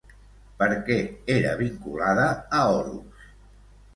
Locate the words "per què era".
0.61-1.51